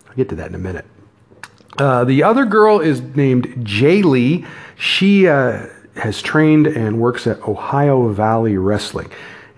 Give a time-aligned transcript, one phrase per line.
[0.09, 0.83] I'll get to that in a minute.
[1.77, 4.45] Uh, the other girl is named Jay Lee.
[4.75, 9.09] She uh, has trained and works at Ohio Valley Wrestling.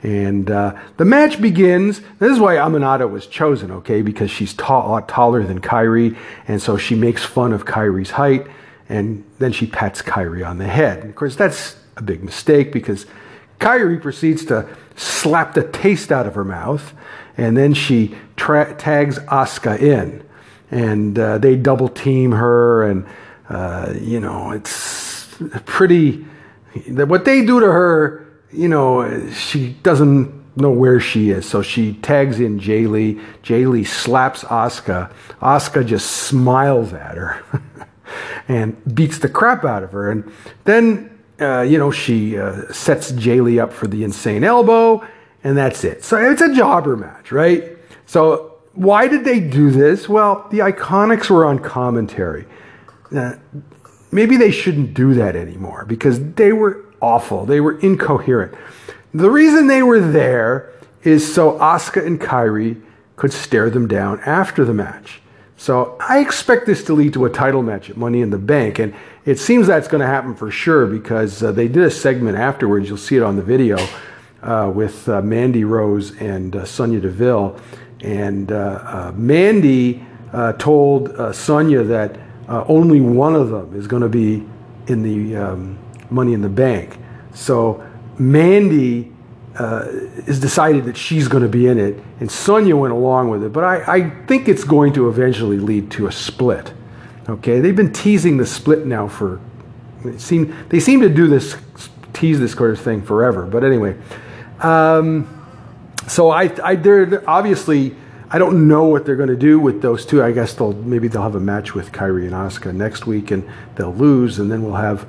[0.03, 2.01] And uh, the match begins.
[2.19, 4.03] This is why Aminata was chosen, okay?
[4.03, 6.15] Because she's tall, taller than Kairi,
[6.47, 8.45] and so she makes fun of Kairi's height,
[8.89, 10.99] and then she pats Kairi on the head.
[10.99, 13.07] And of course, that's a big mistake because
[13.59, 16.93] Kairi proceeds to slap the taste out of her mouth,
[17.37, 20.23] and then she tra- tags Asuka in,
[20.71, 23.05] and uh, they double team her, and
[23.49, 25.27] uh, you know it's
[25.65, 26.25] pretty.
[26.89, 31.47] What they do to her you know, she doesn't know where she is.
[31.47, 33.19] So she tags in Jay Lee.
[33.43, 35.11] Jay Lee slaps Asuka.
[35.41, 37.43] Asuka just smiles at her
[38.47, 40.09] and beats the crap out of her.
[40.09, 40.31] And
[40.63, 45.05] then, uh, you know, she uh, sets Jay Lee up for the insane elbow,
[45.43, 46.03] and that's it.
[46.03, 47.77] So it's a jobber match, right?
[48.05, 50.07] So why did they do this?
[50.07, 52.45] Well, the Iconics were on commentary.
[53.15, 53.33] Uh,
[54.11, 57.45] maybe they shouldn't do that anymore because they were awful.
[57.45, 58.53] They were incoherent.
[59.13, 60.73] The reason they were there
[61.03, 62.81] is so Asuka and Kairi
[63.15, 65.21] could stare them down after the match.
[65.57, 68.77] So I expect this to lead to a title match at Money in the Bank,
[68.77, 68.93] and
[69.27, 72.87] it seems that's going to happen for sure because uh, they did a segment afterwards.
[72.87, 73.77] You'll see it on the video
[74.41, 77.59] uh, with uh, Mandy Rose and uh, Sonya Deville,
[77.99, 80.05] and uh, uh, Mandy
[80.57, 82.17] told Sonya that
[82.47, 84.45] only one of them is going to be
[84.87, 85.77] in the um,
[86.09, 86.97] Money in the Bank.
[87.33, 87.85] So
[88.17, 89.11] Mandy
[89.59, 89.87] uh,
[90.25, 93.51] is decided that she's going to be in it, and Sonya went along with it.
[93.51, 96.73] But I, I think it's going to eventually lead to a split.
[97.29, 99.39] Okay, they've been teasing the split now for.
[100.17, 101.57] Seem they seem to do this
[102.13, 103.45] tease this sort of thing forever.
[103.45, 103.97] But anyway,
[104.61, 105.27] um,
[106.07, 107.95] so I, I they're obviously
[108.29, 110.23] I don't know what they're going to do with those two.
[110.23, 113.49] I guess they'll maybe they'll have a match with Kairi and Asuka next week, and
[113.75, 115.05] they'll lose, and then we'll have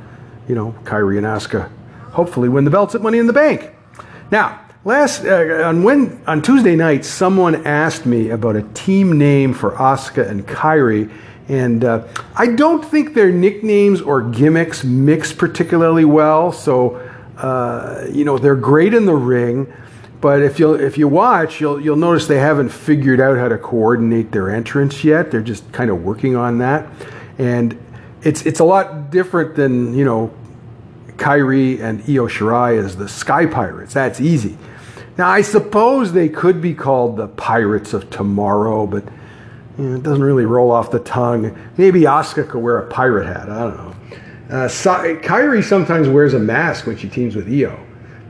[0.48, 1.70] you know, Kairi and Asuka
[2.10, 3.70] hopefully win the belts at Money in the Bank.
[4.30, 9.52] Now, last uh, on when on Tuesday night, someone asked me about a team name
[9.52, 11.12] for Asuka and Kairi,
[11.48, 16.52] and uh, I don't think their nicknames or gimmicks mix particularly well.
[16.52, 16.96] So,
[17.38, 19.72] uh, you know, they're great in the ring.
[20.20, 23.56] But if you if you watch, you'll you'll notice they haven't figured out how to
[23.56, 25.30] coordinate their entrance yet.
[25.30, 26.88] They're just kind of working on that,
[27.38, 27.78] and
[28.22, 30.34] it's it's a lot different than you know
[31.18, 33.94] Kairi and Io Shirai as the Sky Pirates.
[33.94, 34.58] That's easy.
[35.16, 39.04] Now I suppose they could be called the Pirates of Tomorrow, but
[39.78, 41.56] you know, it doesn't really roll off the tongue.
[41.76, 43.48] Maybe Asuka could wear a pirate hat.
[43.48, 43.94] I don't know.
[44.50, 47.78] Uh, Kairi sometimes wears a mask when she teams with Io,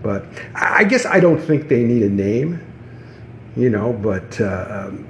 [0.02, 2.60] but I guess I don't think they need a name,
[3.56, 3.92] you know.
[3.92, 5.06] But uh, um,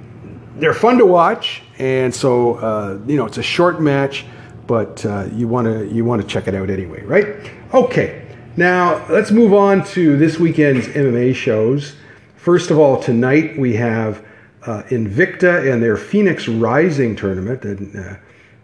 [0.57, 4.25] they're fun to watch, and so uh, you know it's a short match
[4.69, 7.25] but uh, you want to you want to check it out anyway, right?
[7.73, 8.23] Okay,
[8.55, 11.95] now let's move on to this weekend's MMA shows.
[12.35, 14.23] First of all, tonight we have
[14.65, 18.17] uh, Invicta and their Phoenix Rising tournament in uh,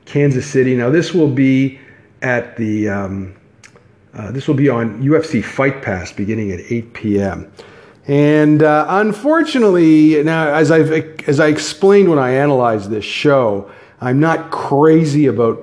[0.06, 0.76] Kansas City.
[0.76, 1.80] Now this will be
[2.22, 3.36] at the um,
[4.14, 7.52] uh, this will be on UFC Fight Pass beginning at 8 p.m.
[8.08, 10.92] And uh, unfortunately, now as I've
[11.28, 13.70] as I explained when I analyzed this show,
[14.00, 15.62] I'm not crazy about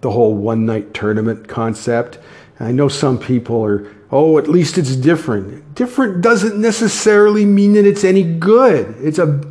[0.00, 2.18] the whole one night tournament concept.
[2.60, 5.74] I know some people are, oh, at least it's different.
[5.74, 8.94] Different doesn't necessarily mean that it's any good.
[9.00, 9.42] It's a,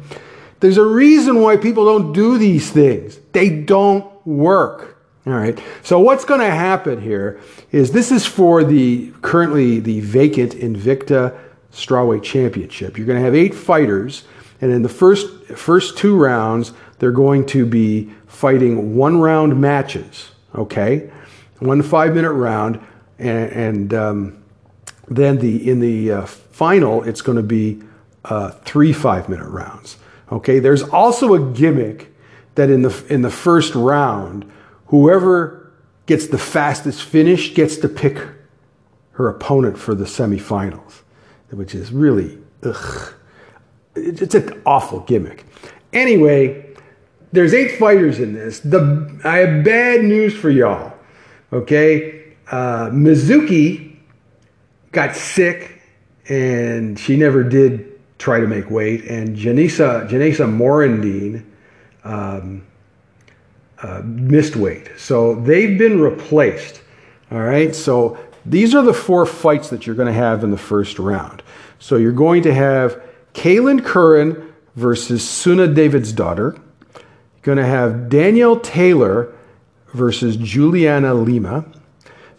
[0.59, 3.19] there's a reason why people don't do these things.
[3.31, 4.97] They don't work.
[5.25, 5.59] All right.
[5.83, 7.39] So what's going to happen here
[7.71, 11.37] is this is for the currently the vacant Invicta
[11.71, 12.97] strawweight championship.
[12.97, 14.23] You're going to have eight fighters,
[14.61, 20.31] and in the first first two rounds, they're going to be fighting one round matches.
[20.55, 21.11] Okay,
[21.59, 22.79] one five minute round,
[23.19, 24.43] and, and um,
[25.07, 27.81] then the in the uh, final, it's going to be
[28.25, 29.97] uh, three five minute rounds.
[30.31, 32.13] Okay, there's also a gimmick
[32.55, 34.49] that in the in the first round,
[34.87, 35.71] whoever
[36.05, 38.17] gets the fastest finish gets to pick
[39.11, 41.01] her opponent for the semifinals,
[41.51, 43.13] which is really ugh.
[43.95, 45.45] It's an awful gimmick.
[45.91, 46.65] Anyway,
[47.31, 48.59] there's eight fighters in this.
[48.59, 50.93] The I have bad news for y'all.
[51.51, 52.18] Okay,
[52.51, 53.95] uh, Mizuki
[54.91, 55.81] got sick,
[56.27, 59.05] and she never did try to make weight.
[59.05, 61.45] And Janaisa Janaisa Morandin
[62.03, 62.65] um,
[63.81, 66.81] uh, missed weight, so they've been replaced.
[67.31, 70.57] All right, so these are the four fights that you're going to have in the
[70.57, 71.43] first round.
[71.77, 73.01] So you're going to have
[73.33, 76.55] Kailin Curran versus Sunna Davidsdottir.
[76.55, 79.33] You're going to have Danielle Taylor
[79.93, 81.65] versus Juliana Lima.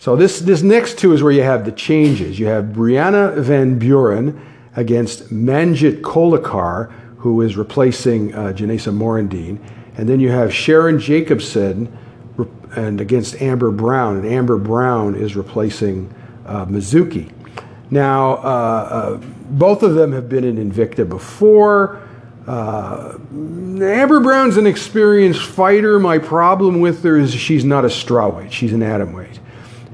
[0.00, 2.38] So this, this next two is where you have the changes.
[2.38, 4.41] You have Brianna Van Buren
[4.75, 9.61] against Manjit Kolekar, who is replacing uh, Janaisa Morandin.
[9.99, 11.94] And then you have Sharon Jacobson
[12.76, 16.11] and against Amber Brown, and Amber Brown is replacing
[16.47, 17.31] uh, Mizuki.
[17.91, 19.17] Now, uh, uh,
[19.50, 22.00] both of them have been in Invicta before.
[22.47, 25.99] Uh, Amber Brown's an experienced fighter.
[25.99, 29.38] My problem with her is she's not a strawweight; she's an atomweight,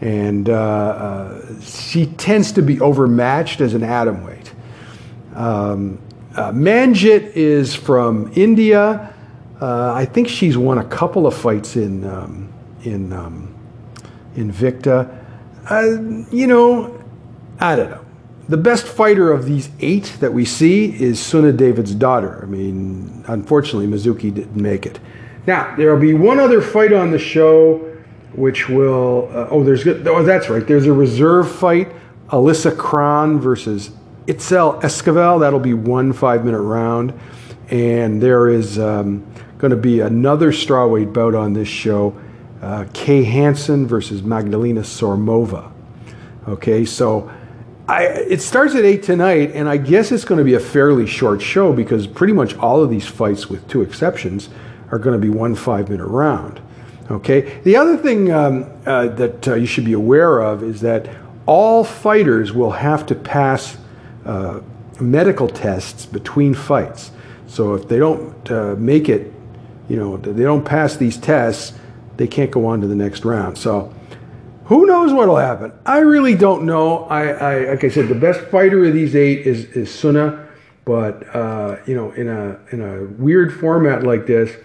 [0.01, 4.51] and uh, uh, she tends to be overmatched as an atomweight.
[5.35, 5.99] Um,
[6.33, 9.15] Manjit is from India.
[9.61, 12.05] I think she's won a couple of fights in.
[12.05, 12.53] Um,
[12.87, 13.55] in um,
[14.37, 15.25] Invicta.
[15.69, 17.03] Uh, you know,
[17.59, 18.05] I don't know.
[18.49, 22.45] The best fighter of these eight that we see is Sunna Davidsdottir.
[22.45, 25.01] I mean, unfortunately, Mizuki didn't make it.
[25.49, 27.86] Now, there will be one other fight on the show,
[28.37, 29.29] which will.
[29.33, 30.07] Uh, oh, there's good.
[30.07, 30.67] Oh, that's right.
[30.67, 31.93] There's a reserve fight.
[32.29, 33.91] Alyssa Kron versus
[34.27, 35.41] Itzel Esquivel.
[35.41, 37.19] That'll be one five minute round.
[37.69, 39.27] And there is um,
[39.59, 42.17] going to be another strawweight bout on this show
[42.63, 45.71] uh, Kay Hansen versus Magdalena Sormova.
[46.49, 47.31] Okay, so
[47.89, 51.07] I, it starts at 8 tonight, and I guess it's going to be a fairly
[51.07, 54.49] short show because pretty much all of these fights, with two exceptions,
[54.91, 56.61] are going to be one five minute round.
[57.11, 61.09] Okay, the other thing um, uh, that uh, you should be aware of is that
[61.47, 63.77] all fighters will have to pass
[64.25, 64.61] uh,
[65.01, 67.13] medical tests between fights.
[67.47, 69.33] So if they don't uh, make it,
[69.89, 71.79] you know, they don't pass these tests,
[72.17, 73.57] they can't go on to the next round.
[73.57, 73.95] So
[74.65, 75.73] who knows what'll happen?
[75.85, 77.05] I really don't know.
[77.05, 80.49] I, I like I said, the best fighter of these eight is is Sunna,
[80.85, 84.57] but uh, you know, in a in a weird format like this,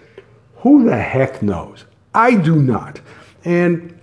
[0.56, 1.84] who the heck knows?
[2.14, 3.00] I do not,
[3.44, 3.98] and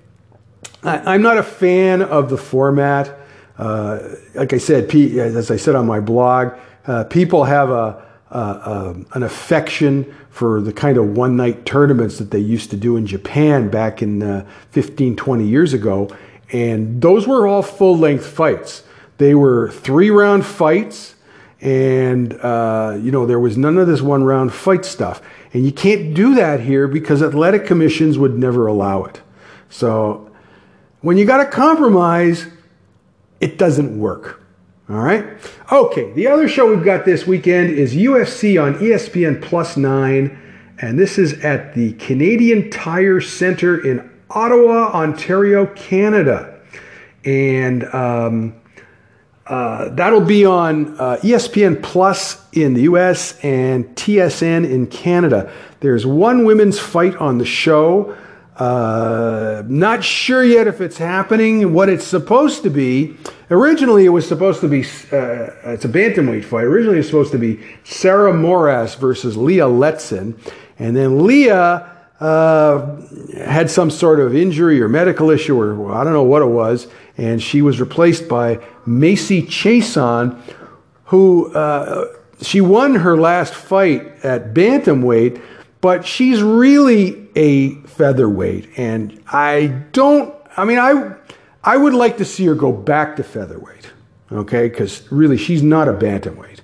[0.84, 3.18] I, am not a fan of the format.
[3.58, 6.54] Uh, like I said, as I said on my blog,
[6.88, 12.20] uh, people have a uh, um, an affection for the kind of one night tournaments
[12.20, 16.16] that they used to do in Japan back in uh, 15, 20 years ago.
[16.52, 18.84] And those were all full length fights.
[19.18, 21.16] They were three round fights,
[21.62, 25.22] and uh, you know there was none of this one round fight stuff.
[25.54, 29.22] And you can't do that here because athletic commissions would never allow it.
[29.70, 30.32] So
[31.02, 32.46] when you got to compromise,
[33.42, 34.44] it doesn't work.
[34.90, 35.26] All right.
[35.72, 36.12] Okay.
[36.14, 40.38] The other show we've got this weekend is UFC on ESPN Plus 9.
[40.82, 46.60] And this is at the Canadian Tire Center in Ottawa, Ontario, Canada.
[47.26, 48.56] And um,
[49.50, 55.52] uh, that'll be on uh, ESPN Plus in the US and TSN in Canada.
[55.80, 58.16] There's one women's fight on the show.
[58.58, 63.18] Uh, not sure yet if it's happening, what it's supposed to be.
[63.50, 66.66] Originally, it was supposed to be, uh, it's a bantamweight fight.
[66.66, 70.38] Originally, it was supposed to be Sarah Moras versus Leah Letson.
[70.78, 73.02] And then Leah uh,
[73.38, 76.88] had some sort of injury or medical issue, or I don't know what it was,
[77.18, 80.40] and she was replaced by Macy Chiasson,
[81.06, 82.06] who uh,
[82.42, 85.42] she won her last fight at bantamweight
[85.82, 88.70] but she's really a featherweight.
[88.78, 91.16] And I don't, I mean, I,
[91.64, 93.92] I would like to see her go back to featherweight,
[94.32, 94.68] okay?
[94.68, 96.60] Because really, she's not a bantamweight,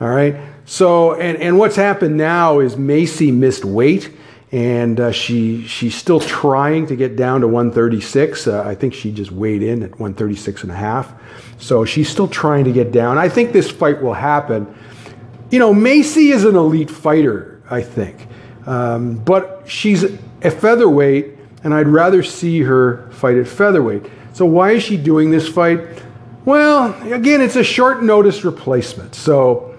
[0.00, 0.36] all right?
[0.66, 4.14] So, and, and what's happened now is Macy missed weight,
[4.52, 8.46] and uh, she she's still trying to get down to 136.
[8.46, 11.12] Uh, I think she just weighed in at 136 and a half,
[11.60, 13.18] so she's still trying to get down.
[13.18, 14.74] I think this fight will happen.
[15.50, 18.26] You know, Macy is an elite fighter, I think,
[18.66, 24.04] um, but she's a featherweight, and I'd rather see her fight at featherweight.
[24.32, 25.80] So why is she doing this fight?
[26.44, 29.14] Well, again, it's a short notice replacement.
[29.14, 29.78] So,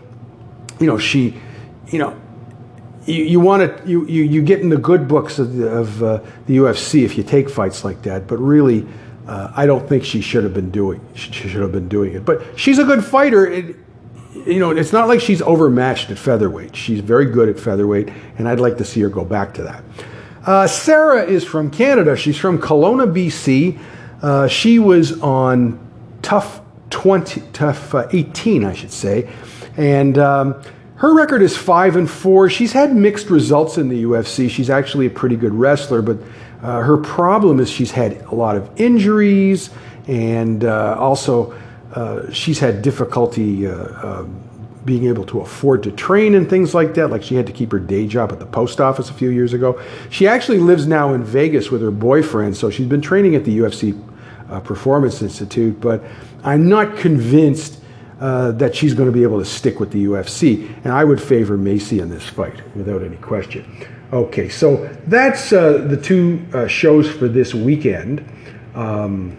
[0.79, 1.39] you know, she,
[1.87, 2.19] you know,
[3.05, 6.03] you, you want to you, you, you get in the good books of the, of
[6.03, 8.27] uh, the UFC if you take fights like that.
[8.27, 8.87] But really,
[9.27, 12.25] uh, I don't think she should have been doing she should have been doing it.
[12.25, 13.45] But she's a good fighter.
[13.45, 13.75] It,
[14.45, 16.75] you know, it's not like she's overmatched at featherweight.
[16.75, 19.83] She's very good at featherweight, and I'd like to see her go back to that.
[20.45, 22.15] Uh, Sarah is from Canada.
[22.15, 23.79] She's from Kelowna, BC.
[24.23, 25.79] Uh, she was on
[26.21, 29.29] TUF 20, TUF uh, 18, I should say,
[29.77, 30.17] and.
[30.17, 30.61] Um,
[31.01, 32.47] her record is five and four.
[32.47, 34.47] She's had mixed results in the UFC.
[34.47, 36.19] She's actually a pretty good wrestler, but
[36.61, 39.69] uh, her problem is she's had a lot of injuries,
[40.07, 41.53] and uh, also
[41.93, 44.25] uh, she's had difficulty uh, uh,
[44.85, 47.09] being able to afford to train and things like that.
[47.09, 49.53] Like she had to keep her day job at the post office a few years
[49.53, 49.81] ago.
[50.09, 53.59] She actually lives now in Vegas with her boyfriend, so she's been training at the
[53.59, 53.99] UFC
[54.49, 55.79] uh, Performance Institute.
[55.81, 56.03] But
[56.43, 57.81] I'm not convinced
[58.19, 60.71] uh, that she's going to be able to stick with the UFC.
[60.83, 63.65] And I would favor Macy in this fight without any question.
[64.13, 68.19] Okay, so that's uh, the two uh, shows for this weekend.
[68.75, 69.37] Um,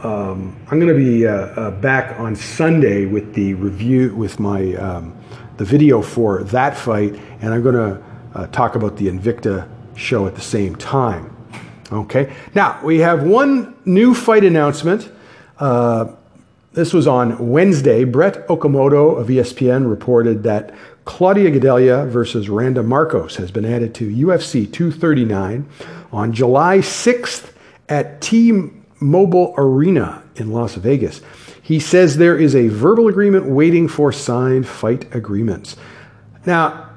[0.00, 4.74] um, I'm going to be uh, uh, back on Sunday with the review with my
[4.74, 5.16] um,
[5.56, 10.34] the video for that fight, and I'm going to talk about the Invicta show at
[10.34, 11.36] the same time.
[11.92, 15.12] Okay, now we have one new fight announcement.
[16.72, 18.04] This was on Wednesday.
[18.04, 20.72] Brett Okamoto of ESPN reported that
[21.04, 25.68] Claudia Gadelha versus Randa Markos has been added to UFC 239
[26.12, 27.52] on July 6th
[27.88, 31.20] at T-Mobile Arena in Las Vegas.
[31.60, 35.76] He says there is a verbal agreement waiting for signed fight agreements.
[36.46, 36.90] Now,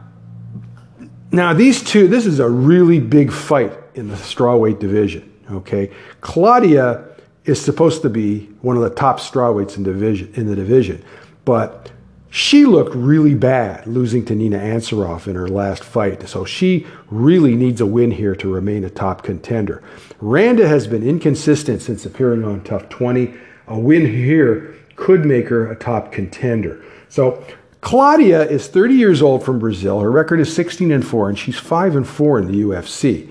[1.32, 5.32] now these two, this is a really big fight in the strawweight division.
[5.52, 7.13] Okay, Claudia
[7.46, 11.04] is supposed to be one of the top strawweights in division in the division,
[11.46, 11.92] but
[12.30, 16.28] she looked really bad losing to Nina Ansaroff in her last fight.
[16.28, 19.84] So she really needs a win here to remain a top contender.
[20.20, 23.36] Randa has been inconsistent since appearing on TUF 20.
[23.68, 26.84] A win here could make her a top contender.
[27.08, 27.46] So
[27.82, 30.00] Claudia is 30 years old from Brazil.
[30.00, 33.30] Her record is 16 and 4, and she's 5 and 4 in the UFC.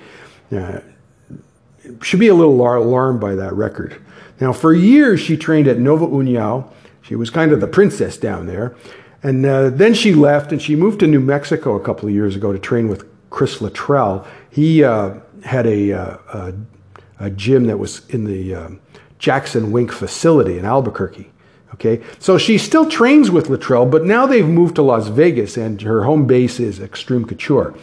[0.52, 0.78] Uh,
[2.02, 4.00] should be a little alarmed by that record.
[4.40, 6.68] Now, for years, she trained at Nova União.
[7.02, 8.74] She was kind of the princess down there.
[9.22, 12.34] And uh, then she left and she moved to New Mexico a couple of years
[12.34, 14.26] ago to train with Chris Luttrell.
[14.50, 16.54] He uh, had a, uh, a,
[17.20, 18.70] a, gym that was in the uh,
[19.18, 21.30] Jackson Wink facility in Albuquerque.
[21.74, 25.80] Okay, so she still trains with Luttrell, but now they've moved to Las Vegas and
[25.80, 27.74] her home base is Extreme Couture.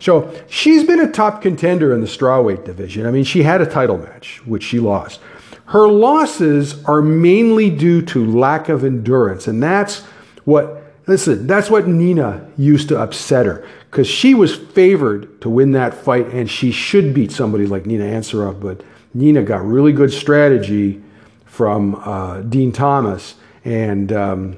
[0.00, 3.06] So she's been a top contender in the strawweight division.
[3.06, 5.20] I mean, she had a title match, which she lost.
[5.66, 10.00] Her losses are mainly due to lack of endurance, and that's
[10.44, 15.72] what listen, that's what Nina used to upset her because she was favored to win
[15.72, 18.82] that fight, and she should beat somebody like Nina Ansaroff, but
[19.14, 21.02] Nina got really good strategy
[21.44, 24.56] from uh, Dean Thomas, and um,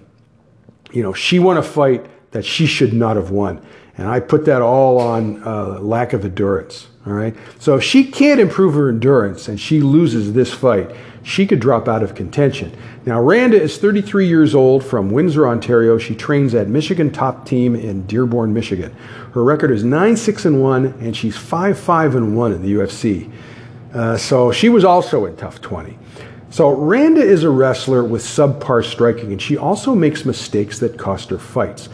[0.92, 3.64] you know she won a fight that she should not have won.
[3.98, 6.88] And I put that all on uh, lack of endurance.
[7.06, 7.34] All right.
[7.58, 10.90] So if she can't improve her endurance and she loses this fight,
[11.24, 12.76] she could drop out of contention.
[13.04, 15.98] Now, Randa is 33 years old from Windsor, Ontario.
[15.98, 18.94] She trains at Michigan Top Team in Dearborn, Michigan.
[19.32, 22.74] Her record is 9 6 and 1, and she's 5 5 and 1 in the
[22.74, 23.30] UFC.
[23.92, 25.98] Uh, so she was also in TUF 20.
[26.50, 31.30] So Randa is a wrestler with subpar striking, and she also makes mistakes that cost
[31.30, 31.88] her fights.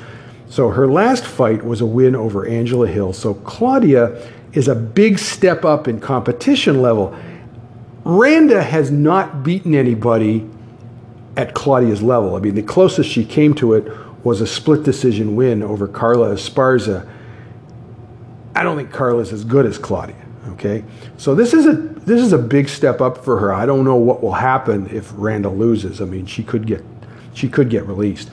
[0.48, 3.12] So her last fight was a win over Angela Hill.
[3.12, 7.16] So Claudia is a big step up in competition level.
[8.04, 10.48] Randa has not beaten anybody
[11.36, 12.34] at Claudia's level.
[12.34, 13.92] I mean, the closest she came to it
[14.24, 17.08] was a split decision win over Carla Esparza.
[18.56, 20.16] I don't think Carla's as good as Claudia.
[20.48, 20.82] Okay,
[21.18, 23.52] so this is a this is a big step up for her.
[23.52, 26.00] I don't know what will happen if Randa loses.
[26.00, 26.82] I mean, she could get
[27.38, 28.30] she could get released.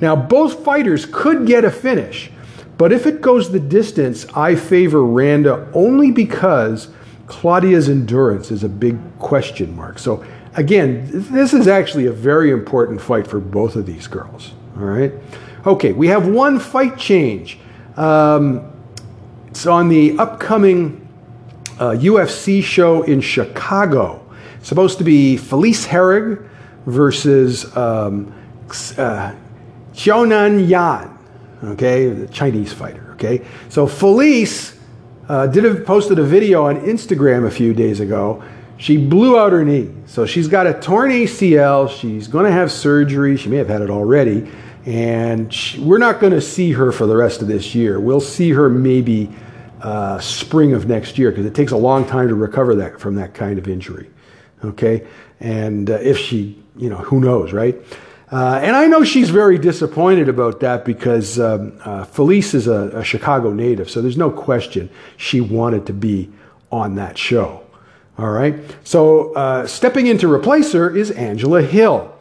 [0.00, 2.30] Now, both fighters could get a finish,
[2.78, 6.88] but if it goes the distance, I favor Randa only because
[7.26, 9.98] Claudia's endurance is a big question mark.
[9.98, 14.52] So, again, this is actually a very important fight for both of these girls.
[14.76, 15.12] All right?
[15.66, 17.58] Okay, we have one fight change.
[17.96, 18.72] Um,
[19.48, 21.08] it's on the upcoming
[21.78, 24.22] uh, UFC show in Chicago.
[24.58, 26.46] It's supposed to be Felice Herrig
[26.86, 28.32] versus um,
[28.98, 29.34] uh,
[29.92, 31.18] Xiaonan Yan,
[31.64, 33.12] okay, the Chinese fighter.
[33.14, 34.78] Okay, so Felice
[35.28, 38.42] uh, did have, posted a video on Instagram a few days ago.
[38.78, 41.88] She blew out her knee, so she's got a torn ACL.
[41.88, 43.36] She's going to have surgery.
[43.36, 44.50] She may have had it already,
[44.84, 47.98] and she, we're not going to see her for the rest of this year.
[47.98, 49.30] We'll see her maybe
[49.80, 53.14] uh, spring of next year because it takes a long time to recover that from
[53.14, 54.10] that kind of injury.
[54.62, 55.06] Okay,
[55.40, 57.76] and uh, if she, you know, who knows, right?
[58.30, 62.90] Uh, and I know she's very disappointed about that because um, uh, Felice is a,
[62.98, 66.28] a, Chicago native, so there's no question she wanted to be
[66.72, 67.62] on that show.
[68.18, 68.58] All right.
[68.82, 72.12] So uh, stepping in to replace her is Angela Hill.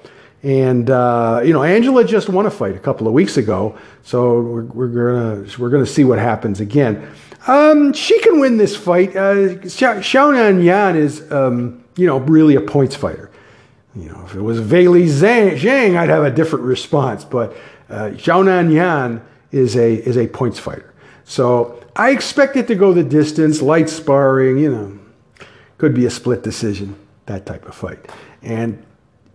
[0.43, 4.41] And uh, you know, Angela just won a fight a couple of weeks ago, so
[4.41, 7.11] we're, we're gonna we're gonna see what happens again.
[7.47, 9.15] Um, she can win this fight.
[9.15, 13.31] Uh, Xiaonan Yan is um, you know really a points fighter.
[13.95, 17.23] You know, if it was Weili Zhang, I'd have a different response.
[17.23, 17.55] But
[17.89, 20.93] uh, Xiaonan Yan is a is a points fighter.
[21.23, 24.57] So I expect it to go the distance, light sparring.
[24.57, 24.99] You know,
[25.77, 27.99] could be a split decision, that type of fight.
[28.41, 28.83] And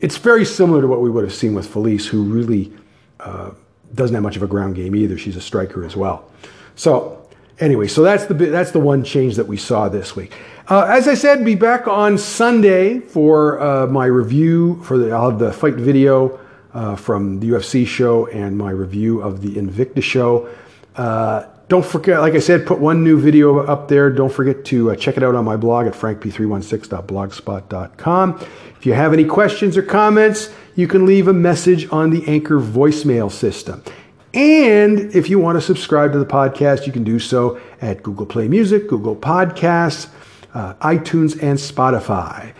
[0.00, 2.72] it's very similar to what we would have seen with Felice, who really
[3.20, 3.50] uh,
[3.94, 5.18] doesn't have much of a ground game either.
[5.18, 6.30] She's a striker as well.
[6.74, 7.19] So
[7.60, 10.34] anyway, so that's the that's the one change that we saw this week.
[10.68, 15.30] Uh, as I said, be back on Sunday for uh, my review for the, I'll
[15.30, 16.40] have the fight video
[16.72, 20.48] uh, from the UFC show and my review of the Invicta show.
[20.96, 24.10] Uh, don't forget, like I said, put one new video up there.
[24.10, 28.46] Don't forget to uh, check it out on my blog at frankp316.blogspot.com.
[28.76, 32.58] If you have any questions or comments, you can leave a message on the Anchor
[32.58, 33.84] voicemail system.
[34.32, 38.26] And if you want to subscribe to the podcast, you can do so at Google
[38.26, 40.08] Play Music, Google Podcasts,
[40.54, 42.52] uh, iTunes, and Spotify.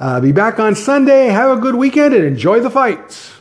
[0.00, 1.26] Uh, be back on Sunday.
[1.26, 3.37] Have a good weekend and enjoy the fights.